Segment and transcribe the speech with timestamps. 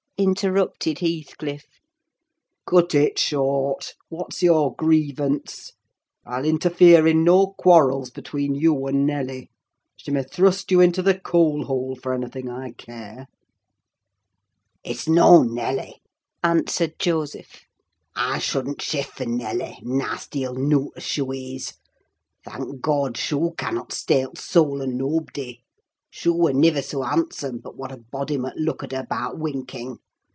[0.23, 1.65] interrupted Heathcliff,
[2.67, 3.95] "cut it short!
[4.09, 5.71] What's your grievance?
[6.27, 9.49] I'll interfere in no quarrels between you and Nelly.
[9.95, 13.25] She may thrust you into the coal hole for anything I care."
[14.83, 15.95] "It's noan Nelly!"
[16.43, 17.65] answered Joseph.
[18.15, 21.73] "I sudn't shift for Nelly—nasty ill nowt as shoo is.
[22.45, 23.17] Thank God!
[23.17, 25.63] shoo cannot stale t' sowl o' nob'dy!
[26.11, 29.97] Shoo wer niver soa handsome, but what a body mud look at her 'bout winking.